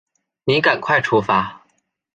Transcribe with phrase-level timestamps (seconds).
[0.45, 1.61] 你赶快出发